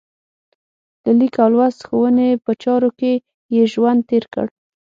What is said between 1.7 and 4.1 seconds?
ښوونې په چارو کې یې ژوند